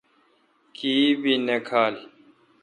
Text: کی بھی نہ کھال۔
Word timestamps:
کی 0.75 0.93
بھی 1.21 1.33
نہ 1.45 1.57
کھال۔ 1.67 1.95